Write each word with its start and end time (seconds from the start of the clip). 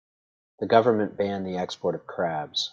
The 0.61 0.65
government 0.65 1.15
banned 1.15 1.45
the 1.45 1.57
export 1.57 1.93
of 1.93 2.07
crabs. 2.07 2.69